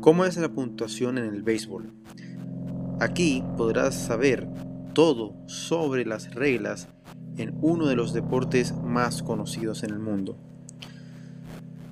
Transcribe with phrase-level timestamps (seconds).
[0.00, 1.92] ¿Cómo es la puntuación en el béisbol?
[3.00, 4.48] Aquí podrás saber
[4.94, 6.88] todo sobre las reglas
[7.36, 10.38] en uno de los deportes más conocidos en el mundo.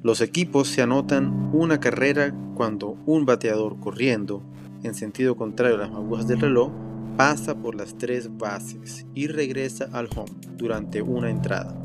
[0.03, 4.43] Los equipos se anotan una carrera cuando un bateador corriendo,
[4.85, 6.73] en sentido contrario a las agujas del reloj,
[7.19, 11.77] pasa por las tres bases y regresa al home durante una entrada.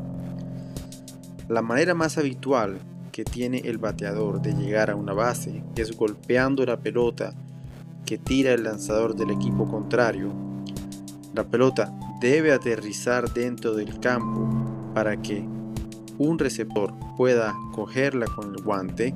[1.49, 2.79] La manera más habitual
[3.13, 7.33] que tiene el bateador de llegar a una base es golpeando la pelota
[8.05, 10.33] que tira el lanzador del equipo contrario.
[11.35, 14.49] La pelota debe aterrizar dentro del campo
[14.95, 15.45] para que
[16.17, 19.13] un receptor pueda cogerla con el guante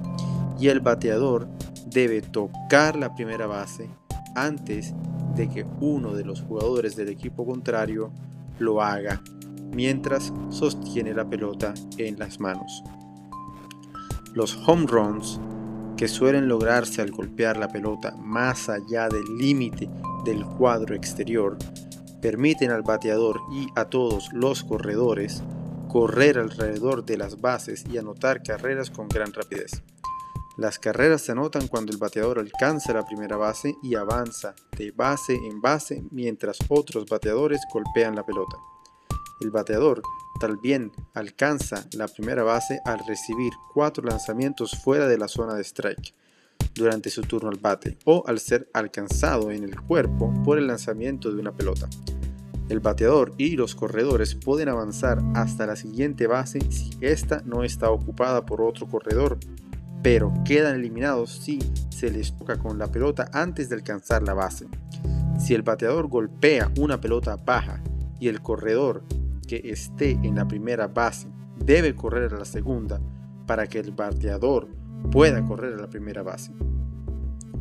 [0.60, 1.48] y el bateador
[1.88, 3.90] debe tocar la primera base
[4.36, 4.94] antes
[5.36, 8.12] de que uno de los jugadores del equipo contrario
[8.60, 9.24] lo haga
[9.74, 12.84] mientras sostiene la pelota en las manos.
[14.38, 15.40] Los home runs,
[15.98, 19.90] que suelen lograrse al golpear la pelota más allá del límite
[20.26, 21.58] del cuadro exterior,
[22.22, 25.42] permiten al bateador y a todos los corredores
[25.88, 29.82] correr alrededor de las bases y anotar carreras con gran rapidez.
[30.56, 35.34] Las carreras se anotan cuando el bateador alcanza la primera base y avanza de base
[35.34, 38.58] en base mientras otros bateadores golpean la pelota.
[39.40, 40.04] El bateador
[40.40, 46.14] también alcanza la primera base al recibir cuatro lanzamientos fuera de la zona de strike
[46.76, 51.32] durante su turno al bate o al ser alcanzado en el cuerpo por el lanzamiento
[51.32, 51.88] de una pelota.
[52.70, 57.90] El bateador y los corredores pueden avanzar hasta la siguiente base si ésta no está
[57.90, 59.40] ocupada por otro corredor,
[60.04, 64.68] pero quedan eliminados si se les toca con la pelota antes de alcanzar la base.
[65.40, 67.82] Si el bateador golpea una pelota baja
[68.20, 69.04] y el corredor
[69.48, 71.30] que esté en la primera base
[71.64, 73.02] debe correr a la segunda
[73.46, 74.68] para que el bateador
[75.12, 76.52] pueda correr a la primera base.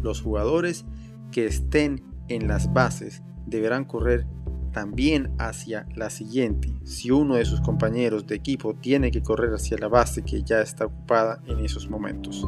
[0.03, 0.85] Los jugadores
[1.31, 4.27] que estén en las bases deberán correr
[4.73, 9.79] también hacia la siguiente si uno de sus compañeros de equipo tiene que correr hacia
[9.79, 12.47] la base que ya está ocupada en esos momentos.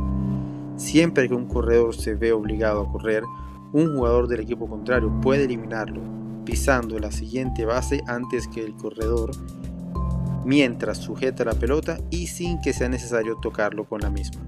[0.77, 3.25] Siempre que un corredor se ve obligado a correr,
[3.73, 6.03] un jugador del equipo contrario puede eliminarlo
[6.49, 9.33] pisando la siguiente base antes que el corredor
[10.47, 14.41] mientras sujeta la pelota y sin que sea necesario tocarlo con la misma.